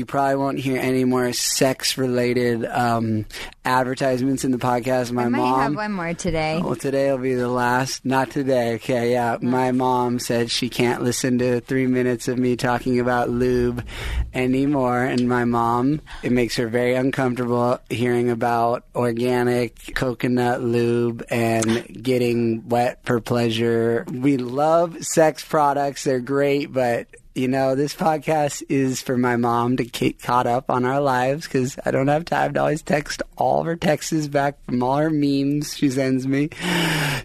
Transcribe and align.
you 0.00 0.06
probably 0.06 0.36
won't 0.36 0.58
hear 0.58 0.78
any 0.78 1.04
more 1.04 1.30
sex 1.34 1.98
related 1.98 2.64
um, 2.64 3.26
advertisements 3.66 4.44
in 4.44 4.50
the 4.50 4.56
podcast. 4.56 5.12
My 5.12 5.24
I 5.24 5.28
might 5.28 5.38
mom. 5.38 5.60
have 5.60 5.74
one 5.76 5.92
more 5.92 6.14
today. 6.14 6.58
Well, 6.58 6.74
today 6.74 7.10
will 7.10 7.18
be 7.18 7.34
the 7.34 7.48
last. 7.48 8.06
Not 8.06 8.30
today. 8.30 8.76
Okay, 8.76 9.12
yeah. 9.12 9.36
My 9.42 9.72
mom 9.72 10.18
said 10.18 10.50
she 10.50 10.70
can't 10.70 11.02
listen 11.02 11.38
to 11.40 11.60
three 11.60 11.86
minutes 11.86 12.28
of 12.28 12.38
me 12.38 12.56
talking 12.56 12.98
about 12.98 13.28
lube 13.28 13.86
anymore. 14.32 15.04
And 15.04 15.28
my 15.28 15.44
mom, 15.44 16.00
it 16.22 16.32
makes 16.32 16.56
her 16.56 16.68
very 16.68 16.94
uncomfortable 16.94 17.78
hearing 17.90 18.30
about 18.30 18.84
organic 18.94 19.94
coconut 19.94 20.62
lube 20.62 21.22
and 21.28 22.02
getting 22.02 22.66
wet 22.70 23.00
for 23.04 23.20
pleasure. 23.20 24.06
We 24.10 24.38
love 24.38 25.04
sex 25.04 25.44
products, 25.44 26.04
they're 26.04 26.20
great, 26.20 26.72
but 26.72 27.06
you 27.34 27.48
know, 27.48 27.74
this 27.74 27.94
podcast 27.94 28.62
is 28.68 29.00
for 29.00 29.16
my 29.16 29.36
mom 29.36 29.76
to 29.76 29.84
get 29.84 30.20
caught 30.20 30.46
up 30.46 30.70
on 30.70 30.84
our 30.84 31.00
lives 31.00 31.46
because 31.46 31.78
I 31.84 31.90
don't 31.90 32.08
have 32.08 32.24
time 32.24 32.54
to 32.54 32.60
always 32.60 32.82
text 32.82 33.22
all 33.36 33.60
of 33.60 33.66
her 33.66 33.76
texts 33.76 34.26
back 34.26 34.62
from 34.64 34.82
all 34.82 34.96
her 34.96 35.10
memes 35.10 35.76
she 35.76 35.90
sends 35.90 36.26
me. 36.26 36.50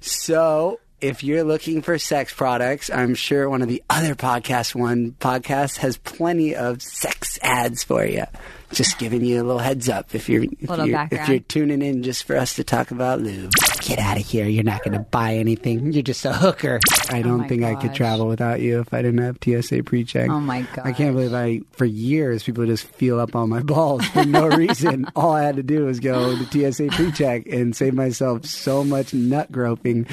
So 0.01 0.79
if 1.05 1.23
you're 1.23 1.43
looking 1.43 1.81
for 1.81 1.97
sex 1.99 2.33
products, 2.33 2.89
I'm 2.89 3.13
sure 3.15 3.49
one 3.49 3.61
of 3.61 3.67
the 3.67 3.83
other 3.89 4.15
podcast 4.15 4.73
one 4.73 5.11
podcasts 5.19 5.77
has 5.77 5.97
plenty 5.97 6.55
of 6.55 6.81
sex 6.81 7.37
ads 7.41 7.83
for 7.83 8.03
you. 8.05 8.23
Just 8.71 8.97
giving 8.97 9.23
you 9.23 9.41
a 9.41 9.43
little 9.43 9.59
heads 9.59 9.87
up 9.87 10.15
if 10.15 10.27
you're 10.27 10.43
if 10.43 10.69
you're, 10.87 11.07
if 11.11 11.29
you're 11.29 11.39
tuning 11.39 11.83
in 11.83 12.01
just 12.01 12.23
for 12.23 12.35
us 12.35 12.55
to 12.55 12.63
talk 12.63 12.89
about 12.89 13.21
lube. 13.21 13.51
Get 13.81 13.99
out 13.99 14.17
of 14.17 14.25
here. 14.25 14.47
You're 14.47 14.63
not 14.63 14.83
going 14.83 14.97
to 14.97 14.99
buy 14.99 15.35
anything. 15.35 15.93
You're 15.93 16.01
just 16.01 16.25
a 16.25 16.33
hooker. 16.33 16.79
I 17.11 17.21
don't 17.21 17.45
Oh 17.45 17.47
think 17.47 17.63
I 17.63 17.75
could 17.75 17.93
travel 17.93 18.27
without 18.27 18.59
you 18.61 18.79
if 18.79 18.91
I 18.91 19.03
didn't 19.03 19.19
have 19.21 19.37
TSA 19.41 19.83
pre-check. 19.83 20.29
Oh 20.31 20.39
my 20.39 20.61
god. 20.61 20.87
I 20.87 20.93
can't 20.93 21.15
believe 21.15 21.33
I, 21.35 21.61
for 21.73 21.85
years, 21.85 22.41
people 22.41 22.65
just 22.65 22.87
feel 22.87 23.19
up 23.19 23.35
on 23.35 23.49
my 23.49 23.61
balls 23.61 24.03
for 24.07 24.25
no 24.25 24.47
reason. 24.57 25.05
All 25.15 25.31
I 25.33 25.43
had 25.43 25.57
to 25.57 25.63
do 25.63 25.85
was 25.85 25.99
go 25.99 26.35
to 26.35 26.71
TSA 26.71 26.87
pre-check 26.87 27.45
and 27.45 27.75
save 27.75 27.93
myself 27.93 28.45
so 28.45 28.83
much 28.83 29.13
nut 29.13 29.51
groping. 29.51 30.07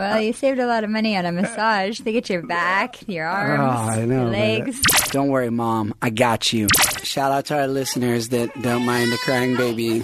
Well, 0.00 0.20
you 0.20 0.32
saved 0.32 0.58
a 0.58 0.66
lot 0.66 0.82
of 0.84 0.90
money 0.90 1.16
on 1.16 1.26
a 1.26 1.32
massage. 1.32 2.00
They 2.00 2.12
get 2.12 2.28
your 2.30 2.42
back, 2.46 3.06
your 3.08 3.26
oh, 3.28 3.32
arms, 3.32 3.96
Oh, 3.98 4.04
know. 4.06 4.14
your 4.14 4.24
but- 4.24 4.32
legs. 4.32 4.80
Don't 5.10 5.28
worry, 5.28 5.50
mom. 5.50 5.94
I 6.00 6.10
got 6.10 6.52
you. 6.52 6.68
Shout 7.02 7.32
out 7.32 7.46
to 7.46 7.58
our 7.58 7.66
listeners 7.66 8.28
that 8.30 8.50
don't 8.62 8.84
mind 8.84 9.12
a 9.12 9.16
crying 9.18 9.56
baby 9.56 10.02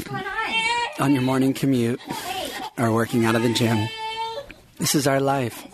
on 0.99 1.13
your 1.13 1.23
morning 1.23 1.55
commute 1.55 2.01
or 2.79 2.93
working 2.93 3.25
out 3.25 3.35
of 3.37 3.43
the 3.43 3.53
gym. 3.53 3.89
This 4.79 4.95
is 4.95 5.07
our 5.07 5.21
life. 5.21 5.65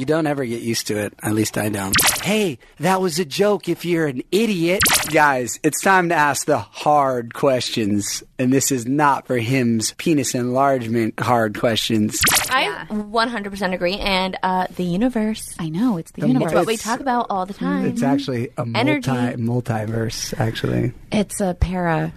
You 0.00 0.06
don't 0.06 0.26
ever 0.26 0.46
get 0.46 0.62
used 0.62 0.86
to 0.86 0.96
it. 0.96 1.12
At 1.22 1.34
least 1.34 1.58
I 1.58 1.68
don't. 1.68 1.94
Hey, 2.22 2.58
that 2.78 3.02
was 3.02 3.18
a 3.18 3.24
joke 3.26 3.68
if 3.68 3.84
you're 3.84 4.06
an 4.06 4.22
idiot. 4.32 4.80
Guys, 5.12 5.60
it's 5.62 5.82
time 5.82 6.08
to 6.08 6.14
ask 6.14 6.46
the 6.46 6.56
hard 6.56 7.34
questions. 7.34 8.22
And 8.38 8.50
this 8.50 8.72
is 8.72 8.86
not 8.86 9.26
for 9.26 9.36
him's 9.36 9.92
penis 9.98 10.34
enlargement 10.34 11.20
hard 11.20 11.58
questions. 11.58 12.18
I 12.48 12.86
100% 12.88 13.74
agree. 13.74 13.98
And 13.98 14.38
uh, 14.42 14.68
the 14.74 14.84
universe. 14.84 15.54
I 15.58 15.68
know 15.68 15.98
it's 15.98 16.12
the 16.12 16.22
The 16.22 16.28
universe. 16.28 16.46
It's 16.52 16.54
what 16.54 16.66
we 16.66 16.74
It's- 16.74 16.88
talk 16.88 17.00
about 17.00 17.26
all 17.28 17.44
the 17.44 17.52
time. 17.52 17.84
It's 17.84 18.02
actually 18.02 18.48
a 18.56 18.64
multi 18.64 19.10
multiverse, 19.36 20.32
actually. 20.40 20.94
It's 21.12 21.42
a 21.42 21.52
para. 21.60 22.14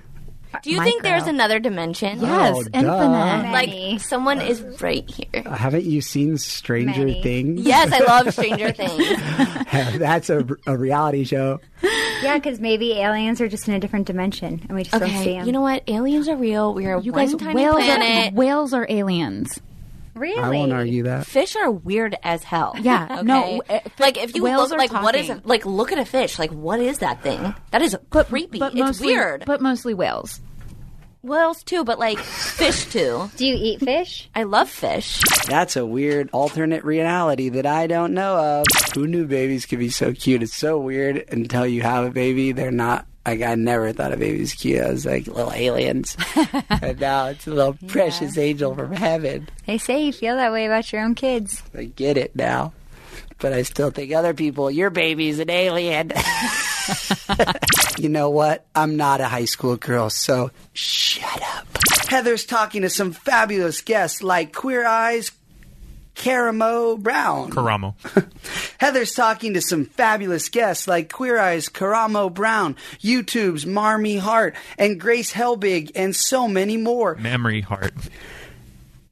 Do 0.62 0.70
you 0.72 0.82
think 0.84 1.04
there's 1.04 1.28
another 1.28 1.60
dimension? 1.60 2.20
Yes, 2.22 2.56
Oh, 2.56 2.64
duh. 2.64 2.70
infinite. 2.80 3.52
Like 3.52 4.00
someone 4.02 4.40
is 4.42 4.62
right 4.82 5.10
here. 5.10 5.44
Uh, 5.46 5.56
haven't 5.56 5.84
you 5.86 6.02
seen 6.02 6.38
Stranger 6.38 7.00
Many. 7.06 7.22
Things? 7.24 7.62
Yes, 7.62 7.92
I 7.92 8.00
love 8.00 8.32
Stranger 8.34 8.72
Things. 8.74 9.98
That's 10.00 10.30
a, 10.30 10.46
a 10.68 10.78
reality 10.78 11.24
show. 11.24 11.60
Yeah, 12.22 12.38
because 12.38 12.60
maybe 12.60 12.94
aliens 12.94 13.42
are 13.42 13.50
just 13.50 13.68
in 13.68 13.74
a 13.74 13.80
different 13.80 14.06
dimension 14.08 14.62
and 14.68 14.76
we 14.78 14.84
just 14.84 14.98
don't 14.98 15.10
see 15.10 15.34
them. 15.38 15.46
you 15.46 15.52
know 15.52 15.62
what? 15.62 15.84
Aliens 15.88 16.28
are 16.30 16.38
real. 16.38 16.74
We 16.74 16.86
are 16.86 17.00
You 17.02 17.12
one 17.12 17.26
guys, 17.28 17.36
tiny 17.36 17.56
whales 17.56 17.76
planet. 17.84 18.34
are, 18.34 18.36
whales 18.36 18.74
are 18.74 18.86
aliens. 18.90 19.60
Really? 20.14 20.40
I 20.40 20.50
won't 20.50 20.72
argue 20.72 21.04
that. 21.04 21.26
Fish 21.26 21.56
are 21.56 21.70
weird 21.72 22.16
as 22.24 22.44
hell. 22.44 22.76
Yeah, 22.80 23.08
Okay? 23.12 23.24
no, 23.24 23.62
uh, 23.70 23.80
like 24.00 24.18
if 24.18 24.36
you 24.36 24.44
look, 24.44 24.72
are 24.72 24.78
like 24.78 24.92
what 24.94 25.16
is 25.16 25.28
talking. 25.28 25.44
like 25.46 25.66
look 25.66 25.92
at 25.92 25.98
a 25.98 26.06
fish. 26.06 26.38
Like 26.40 26.52
what 26.52 26.80
is 26.80 27.00
that 27.00 27.22
thing? 27.24 27.54
That 27.72 27.82
is 27.82 27.98
but, 28.10 28.28
creepy. 28.28 28.60
But 28.60 28.74
it's 28.74 28.80
mostly, 28.80 29.08
weird. 29.08 29.44
But 29.46 29.62
mostly 29.62 29.94
whales. 29.94 30.40
Whales 31.22 31.64
too, 31.64 31.86
but 31.86 32.00
like 32.00 32.20
fish 32.20 32.86
too. 32.88 33.30
Do 33.38 33.46
you 33.46 33.56
eat 33.58 33.80
fish? 33.80 34.30
I 34.36 34.44
love 34.44 34.70
fish. 34.70 35.22
That's 35.48 35.78
a 35.78 35.86
weird 35.86 36.30
alternate 36.34 36.84
reality 36.84 37.48
that 37.50 37.66
I 37.66 37.88
don't 37.88 38.14
know 38.14 38.36
of. 38.36 38.66
Who 38.94 39.08
knew 39.08 39.26
babies 39.26 39.66
could 39.66 39.80
be 39.80 39.90
so 39.90 40.12
cute? 40.14 40.44
It's 40.44 40.54
so 40.54 40.78
weird 40.80 41.24
until 41.30 41.66
you 41.66 41.82
have 41.82 42.06
a 42.06 42.10
baby. 42.12 42.52
They're 42.52 42.72
not. 42.72 43.06
Like 43.26 43.42
I 43.42 43.56
never 43.56 43.94
thought 43.94 44.12
a 44.12 44.18
baby 44.18 44.42
was 44.42 44.54
cute. 44.54 44.82
I 44.82 44.92
was 44.92 45.06
like 45.06 45.28
little 45.28 45.54
aliens, 45.54 46.18
and 46.70 47.00
now 47.00 47.28
it's 47.28 47.48
a 47.48 47.52
little 47.52 47.78
precious 47.88 48.38
angel 48.38 48.76
from 48.76 48.92
heaven. 48.92 49.50
They 49.66 49.78
say 49.78 50.04
you 50.04 50.12
feel 50.12 50.36
that 50.36 50.52
way 50.52 50.66
about 50.66 50.92
your 50.92 51.02
own 51.02 51.16
kids. 51.16 51.64
I 51.74 51.86
get 51.86 52.18
it 52.18 52.36
now, 52.36 52.74
but 53.40 53.54
I 53.54 53.62
still 53.62 53.92
think 53.92 54.12
other 54.12 54.34
people. 54.34 54.70
Your 54.70 54.90
baby's 54.90 55.40
an 55.40 55.50
alien. 55.50 56.12
you 57.98 58.10
know 58.10 58.30
what? 58.30 58.66
I'm 58.76 58.98
not 58.98 59.22
a 59.22 59.28
high 59.28 59.46
school 59.46 59.78
girl, 59.78 60.10
so 60.10 60.52
shut 60.74 61.42
up. 61.56 61.68
Heather's 62.10 62.46
talking 62.46 62.82
to 62.82 62.90
some 62.90 63.14
fabulous 63.14 63.82
guests 63.82 64.22
like 64.22 64.54
Queer 64.54 64.86
Eyes, 64.86 65.32
Karamo 66.16 67.00
Brown. 67.00 67.52
Karamo. 67.52 67.96
Heather's 68.80 69.14
talking 69.14 69.54
to 69.54 69.62
some 69.62 69.86
fabulous 69.86 70.50
guests 70.50 70.88
like 70.88 71.12
Queer 71.12 71.40
Eyes, 71.40 71.70
Karamo 71.70 72.34
Brown, 72.34 72.76
YouTube's 73.00 73.66
Mamrie 73.66 74.20
Hart, 74.20 74.56
and 74.78 75.00
Grace 75.00 75.34
Helbig, 75.34 75.92
and 75.96 76.16
so 76.16 76.48
many 76.48 76.78
more. 76.78 77.16
Memory 77.16 77.62
heart. 77.62 77.94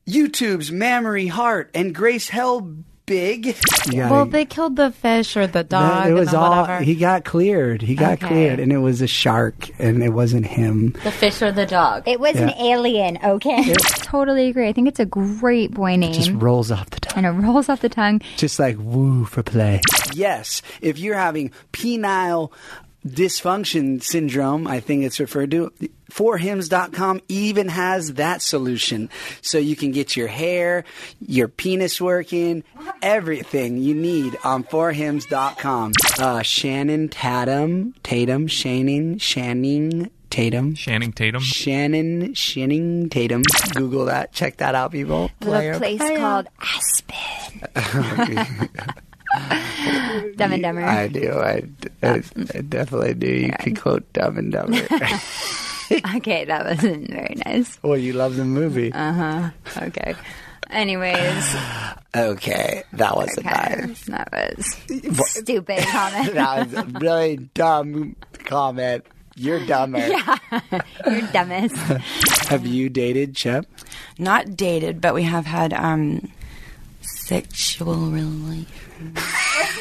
YouTube's 0.08 0.72
Mamrie 0.72 1.30
Hart 1.30 1.72
and 1.74 1.94
Grace 1.96 2.30
Helbig. 2.30 2.84
Yeah, 3.12 4.10
Well, 4.10 4.26
they 4.26 4.46
killed 4.46 4.76
the 4.76 4.92
fish 4.92 5.36
or 5.36 5.48
the 5.48 5.64
dog. 5.64 6.08
it 6.08 6.14
was 6.14 6.30
and 6.30 6.38
the 6.38 6.40
all 6.40 6.62
whatever. 6.62 6.84
he 6.84 6.96
got 6.96 7.26
cleared. 7.26 7.82
He 7.82 7.96
got 7.96 8.14
Okay. 8.14 8.28
cleared, 8.28 8.60
and 8.60 8.72
it 8.72 8.78
was 8.78 9.02
a 9.02 9.08
shark, 9.08 9.70
and 9.80 10.02
it 10.04 10.10
wasn't 10.10 10.46
him. 10.46 10.96
The 11.04 11.12
fish 11.12 11.42
or 11.42 11.52
the 11.52 11.66
dog. 11.66 12.04
It 12.08 12.20
was 12.20 12.36
an 12.36 12.50
alien, 12.60 13.18
okay? 13.24 13.74
totally 14.04 14.48
agree. 14.50 14.68
I 14.68 14.74
think 14.74 14.88
it's 14.88 15.00
a 15.00 15.06
great 15.06 15.72
boy 15.74 15.96
name. 15.96 16.12
It 16.12 16.16
just 16.16 16.32
rolls 16.32 16.72
off 16.72 16.90
the 16.92 17.00
tongue. 17.00 17.26
and 17.26 17.26
it 17.26 17.46
rolls 17.48 17.70
off 17.70 17.82
the 17.82 17.90
tongue. 17.90 18.22
just 18.38 18.60
like 18.60 18.78
woo 18.80 19.26
for 19.26 19.44
play. 19.44 19.82
Yes, 20.14 20.62
if 20.82 21.00
you're 21.00 21.18
having 21.18 21.52
penile 21.74 22.52
dysfunction 23.06 24.02
syndrome, 24.02 24.68
I 24.68 24.80
think 24.80 25.04
it's 25.04 25.20
referred 25.20 25.52
to. 25.52 25.72
Forhims.com 26.12 27.22
even 27.30 27.70
has 27.70 28.14
that 28.14 28.42
solution. 28.42 29.10
So 29.42 29.58
you 29.58 29.76
can 29.76 29.92
get 29.92 30.16
your 30.18 30.28
hair, 30.28 30.84
your 31.26 31.48
penis 31.48 32.02
working, 32.02 32.64
everything 33.02 33.78
you 33.78 33.96
need 33.96 34.38
on 34.44 34.64
forhims.com. 34.64 35.94
Uh, 36.20 36.42
Shannon 36.42 37.08
Tatum, 37.10 37.94
Tatum, 38.04 38.48
Shannon, 38.48 39.20
Shanning 39.20 40.12
Tatum. 40.30 40.76
Channing 40.76 41.14
Tatum. 41.14 41.42
Shannon 41.42 42.34
Shanning 42.34 43.10
Tatum. 43.10 43.44
Google 43.74 44.06
that. 44.06 44.34
Check 44.34 44.58
that 44.58 44.76
out, 44.76 44.92
people. 44.92 45.32
Little 45.42 45.80
place 45.80 46.00
called 46.00 46.48
Aspen. 46.62 47.68
Dumb 50.36 50.52
and 50.54 50.62
Dumber. 50.62 50.84
I 50.84 51.08
do. 51.08 51.32
I, 51.40 51.64
I, 52.04 52.24
I 52.54 52.62
definitely 52.62 53.14
do. 53.14 53.28
You 53.28 53.52
can 53.52 53.76
quote 53.76 54.12
Dumb 54.14 54.38
and 54.38 54.52
Dumber. 54.52 54.78
okay, 56.16 56.46
that 56.46 56.66
wasn't 56.66 57.10
very 57.10 57.36
nice. 57.46 57.78
well, 57.84 57.98
you 57.98 58.14
love 58.14 58.36
the 58.36 58.46
movie. 58.46 58.94
Uh 58.94 59.14
huh. 59.14 59.50
Okay. 59.84 60.16
Anyways, 60.70 61.56
okay, 62.16 62.84
that 62.94 63.16
wasn't 63.18 63.46
okay, 63.46 63.76
nice. 63.88 64.06
that 64.06 64.30
was 64.32 65.32
stupid 65.32 65.80
comment. 65.86 66.34
That 66.34 66.68
was 66.70 66.74
a 66.74 66.86
really 67.00 67.38
dumb 67.54 68.16
comment. 68.46 69.06
You're 69.36 69.66
dumber. 69.66 70.00
Yeah, 70.00 70.38
You're 71.06 71.28
dumbest. 71.34 71.76
Have 72.48 72.66
you 72.66 72.88
dated 72.90 73.36
Chip? 73.36 73.66
Not 74.18 74.56
dated, 74.56 75.02
but 75.02 75.14
we 75.14 75.24
have 75.24 75.46
had 75.46 75.74
um 75.74 76.31
sexual 77.02 77.96
relations. 78.12 78.68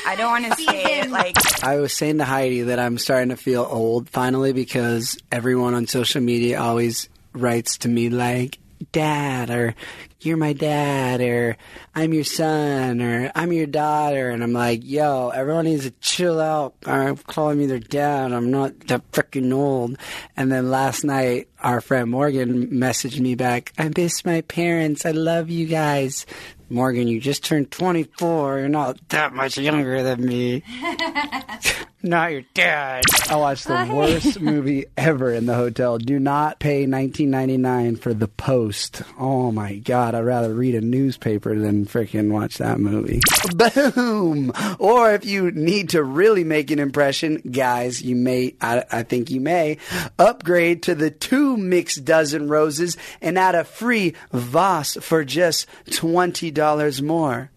I 0.06 0.14
don't 0.16 0.30
want 0.30 0.46
to 0.46 0.64
say 0.64 1.00
it 1.00 1.10
like 1.10 1.36
I 1.62 1.76
was 1.76 1.92
saying 1.92 2.18
to 2.18 2.24
Heidi 2.24 2.62
that 2.62 2.78
I'm 2.78 2.98
starting 2.98 3.28
to 3.30 3.36
feel 3.36 3.66
old 3.68 4.08
finally 4.08 4.52
because 4.52 5.18
everyone 5.30 5.74
on 5.74 5.86
social 5.86 6.20
media 6.20 6.60
always 6.60 7.08
writes 7.32 7.78
to 7.78 7.88
me 7.88 8.08
like, 8.10 8.58
Dad, 8.92 9.50
or 9.50 9.74
You're 10.22 10.38
my 10.38 10.54
dad, 10.54 11.20
or 11.20 11.58
I'm 11.94 12.14
your 12.14 12.24
son, 12.24 13.02
or 13.02 13.30
I'm 13.34 13.52
your 13.52 13.66
daughter. 13.66 14.30
And 14.30 14.42
I'm 14.42 14.54
like, 14.54 14.80
Yo, 14.82 15.28
everyone 15.28 15.66
needs 15.66 15.84
to 15.84 15.90
chill 16.00 16.40
out. 16.40 16.74
I'm 16.86 17.18
calling 17.18 17.58
me 17.58 17.66
their 17.66 17.78
dad. 17.78 18.32
I'm 18.32 18.50
not 18.50 18.80
that 18.88 19.10
freaking 19.12 19.52
old. 19.52 19.98
And 20.34 20.50
then 20.50 20.70
last 20.70 21.04
night, 21.04 21.48
our 21.60 21.82
friend 21.82 22.10
Morgan 22.10 22.68
messaged 22.68 23.20
me 23.20 23.34
back, 23.34 23.72
I 23.78 23.90
miss 23.94 24.24
my 24.24 24.40
parents. 24.40 25.04
I 25.04 25.10
love 25.10 25.50
you 25.50 25.66
guys. 25.66 26.24
Morgan, 26.70 27.08
you 27.08 27.20
just 27.20 27.44
turned 27.44 27.70
24. 27.70 28.60
You're 28.60 28.68
not 28.68 28.96
that 29.08 29.34
much 29.34 29.58
younger 29.58 30.02
than 30.02 30.24
me. 30.24 30.62
not 32.02 32.32
your 32.32 32.42
dad. 32.54 33.04
I 33.28 33.36
watched 33.36 33.66
the 33.66 33.90
worst 33.92 34.40
movie 34.40 34.86
ever 34.96 35.32
in 35.32 35.46
the 35.46 35.54
hotel. 35.54 35.98
Do 35.98 36.18
not 36.18 36.58
pay 36.58 36.86
19.99 36.86 37.98
for 37.98 38.14
The 38.14 38.28
Post. 38.28 39.02
Oh 39.18 39.52
my 39.52 39.76
god, 39.76 40.14
I'd 40.14 40.24
rather 40.24 40.54
read 40.54 40.74
a 40.74 40.80
newspaper 40.80 41.58
than 41.58 41.86
freaking 41.86 42.30
watch 42.30 42.58
that 42.58 42.80
movie. 42.80 43.20
Boom! 43.54 44.52
Or 44.78 45.12
if 45.12 45.24
you 45.24 45.50
need 45.50 45.90
to 45.90 46.02
really 46.02 46.44
make 46.44 46.70
an 46.70 46.78
impression, 46.78 47.36
guys, 47.50 48.02
you 48.02 48.16
may, 48.16 48.54
I, 48.60 48.84
I 48.90 49.02
think 49.02 49.30
you 49.30 49.40
may, 49.40 49.78
upgrade 50.18 50.82
to 50.84 50.94
the 50.94 51.10
two 51.10 51.56
mixed 51.56 52.04
dozen 52.04 52.48
roses 52.48 52.96
and 53.20 53.38
add 53.38 53.54
a 53.54 53.64
free 53.64 54.14
vase 54.32 54.96
for 55.00 55.24
just 55.24 55.66
$20 55.86 57.02
more. 57.02 57.50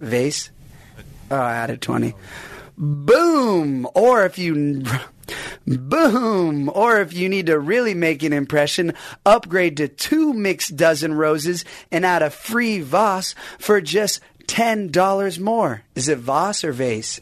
Vase? 0.00 0.50
Oh, 1.30 1.36
I 1.36 1.54
added 1.54 1.80
20. 1.80 2.14
Boom! 2.76 3.86
Or 3.94 4.24
if 4.24 4.38
you. 4.38 4.82
Boom! 5.66 6.70
Or 6.74 7.00
if 7.00 7.14
you 7.14 7.28
need 7.28 7.46
to 7.46 7.58
really 7.58 7.94
make 7.94 8.22
an 8.22 8.32
impression, 8.32 8.92
upgrade 9.24 9.78
to 9.78 9.88
two 9.88 10.32
mixed 10.32 10.76
dozen 10.76 11.14
roses 11.14 11.64
and 11.90 12.04
add 12.04 12.22
a 12.22 12.30
free 12.30 12.80
vase 12.80 13.34
for 13.58 13.80
just 13.80 14.20
$10 14.46 15.38
more. 15.40 15.82
Is 15.94 16.08
it 16.08 16.18
vase 16.18 16.64
or 16.64 16.72
Vase? 16.72 17.20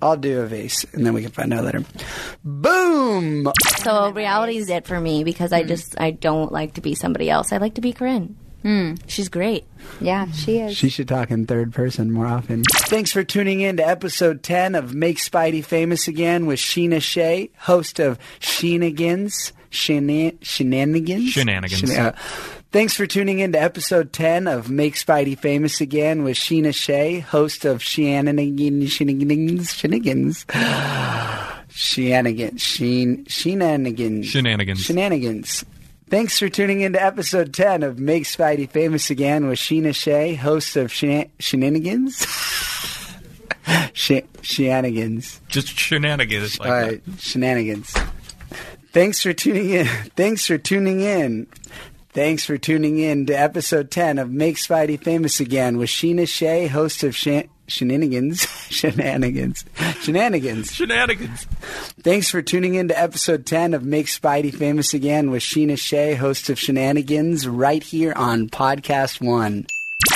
I'll 0.00 0.16
do 0.16 0.40
a 0.40 0.46
vase 0.46 0.84
and 0.92 1.04
then 1.04 1.12
we 1.12 1.22
can 1.22 1.32
find 1.32 1.52
out 1.52 1.64
later. 1.64 1.82
Boom! 2.44 3.52
So 3.78 4.12
reality 4.12 4.56
is 4.56 4.70
it 4.70 4.86
for 4.86 5.00
me 5.00 5.24
because 5.24 5.52
I 5.52 5.64
just 5.64 6.00
I 6.00 6.12
don't 6.12 6.52
like 6.52 6.74
to 6.74 6.80
be 6.80 6.94
somebody 6.94 7.28
else. 7.28 7.52
I 7.52 7.56
like 7.56 7.74
to 7.74 7.80
be 7.80 7.92
Corinne. 7.92 8.36
She's 9.06 9.28
great. 9.28 9.64
Yeah, 10.00 10.30
she 10.32 10.58
is. 10.58 10.76
She 10.76 10.88
should 10.90 11.08
talk 11.08 11.30
in 11.30 11.46
third 11.46 11.72
person 11.72 12.12
more 12.12 12.26
often. 12.26 12.64
Thanks 12.64 13.12
for 13.12 13.24
tuning 13.24 13.60
in 13.60 13.78
to 13.78 13.86
episode 13.88 14.42
10 14.42 14.74
of 14.74 14.94
Make 14.94 15.18
Speidi 15.18 15.64
Famous 15.64 16.06
Again 16.08 16.44
with 16.46 16.58
Sheena 16.58 17.00
Shea, 17.00 17.50
host 17.56 17.98
of 17.98 18.18
Sheenagans. 18.40 19.52
Shena- 19.70 20.36
shenanigans? 20.42 21.28
Shenanigans. 21.30 21.82
Shena- 21.82 21.98
uh, 21.98 22.12
thanks 22.72 22.94
for 22.94 23.06
tuning 23.06 23.38
in 23.40 23.52
to 23.52 23.60
episode 23.60 24.12
10 24.14 24.46
of 24.46 24.70
Make 24.70 24.94
Speidi 24.94 25.38
Famous 25.38 25.80
Again 25.82 26.22
with 26.24 26.36
Sheena 26.36 26.74
Shea, 26.74 27.20
host 27.20 27.64
of 27.66 27.82
Shenanigans. 27.82 28.90
Shenanigans. 28.92 29.72
Shenanigans. 29.74 30.46
Shenanigans. 31.70 32.62
Sheen, 32.62 33.24
shenanigans. 33.26 34.26
Shenanigans. 34.26 34.80
Shenanigans. 34.84 35.64
Thanks 36.10 36.38
for 36.38 36.48
tuning 36.48 36.80
in 36.80 36.94
to 36.94 37.02
episode 37.02 37.52
10 37.52 37.82
of 37.82 37.98
Make 37.98 38.24
Speidi 38.24 38.68
Famous 38.68 39.10
Again 39.10 39.46
with 39.46 39.58
Sheena 39.58 39.94
Shea, 39.94 40.34
host 40.34 40.74
of 40.76 40.90
Shenan- 40.90 41.28
Shenanigans. 41.38 42.24
Sh- 43.92 44.20
shenanigans. 44.40 45.40
Just 45.48 45.78
shenanigans. 45.78 46.58
Like 46.58 46.68
All 46.70 46.74
right, 46.74 47.02
shenanigans. 47.18 47.94
Thanks 48.92 49.20
for 49.22 49.34
tuning 49.34 49.68
in. 49.70 49.86
Thanks 50.16 50.46
for 50.46 50.56
tuning 50.56 51.00
in. 51.00 51.46
Thanks 52.14 52.46
for 52.46 52.56
tuning 52.56 52.98
in 52.98 53.26
to 53.26 53.34
episode 53.34 53.90
10 53.90 54.18
of 54.18 54.30
Make 54.30 54.56
Speidi 54.56 54.98
Famous 55.02 55.40
Again 55.40 55.76
with 55.76 55.90
Sheena 55.90 56.26
Shea, 56.26 56.68
host 56.68 57.02
of 57.04 57.14
Shen- 57.14 57.50
Shenanigans. 57.68 58.40
Shenanigans. 58.70 59.64
Shenanigans. 60.00 60.72
Shenanigans. 60.72 61.44
Thanks 62.02 62.30
for 62.30 62.42
tuning 62.42 62.74
in 62.74 62.88
to 62.88 62.98
episode 62.98 63.46
10 63.46 63.74
of 63.74 63.84
Make 63.84 64.06
Speidi 64.06 64.54
Famous 64.54 64.94
Again 64.94 65.30
with 65.30 65.42
Sheena 65.42 65.78
Shea, 65.78 66.14
host 66.14 66.50
of 66.50 66.58
Shenanigans, 66.58 67.46
right 67.46 67.82
here 67.82 68.12
on 68.14 68.48
Podcast 68.48 69.20
One. 69.20 69.66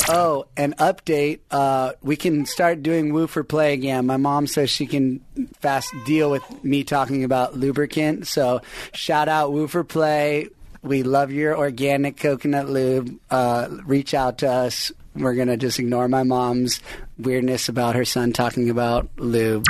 Oh, 0.08 0.46
an 0.56 0.74
update. 0.78 1.40
Uh, 1.50 1.92
we 2.02 2.16
can 2.16 2.46
start 2.46 2.82
doing 2.82 3.12
Woo 3.12 3.26
for 3.26 3.44
Play 3.44 3.72
again. 3.72 4.06
My 4.06 4.16
mom 4.16 4.46
says 4.46 4.70
she 4.70 4.86
can 4.86 5.20
fast 5.60 5.92
deal 6.06 6.30
with 6.30 6.42
me 6.64 6.84
talking 6.84 7.24
about 7.24 7.56
lubricant. 7.56 8.26
So 8.26 8.62
shout 8.92 9.28
out 9.28 9.52
Woo 9.52 9.68
for 9.68 9.84
Play. 9.84 10.48
We 10.82 11.04
love 11.04 11.30
your 11.30 11.56
organic 11.56 12.16
coconut 12.16 12.68
lube. 12.68 13.18
Uh, 13.30 13.68
reach 13.84 14.14
out 14.14 14.38
to 14.38 14.50
us. 14.50 14.90
We're 15.14 15.34
going 15.34 15.48
to 15.48 15.56
just 15.56 15.78
ignore 15.78 16.08
my 16.08 16.24
mom's 16.24 16.80
weirdness 17.18 17.68
about 17.68 17.94
her 17.94 18.04
son 18.04 18.32
talking 18.32 18.68
about 18.68 19.08
lube. 19.16 19.64